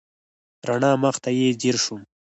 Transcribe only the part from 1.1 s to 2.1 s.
ته یې ځېر شوم.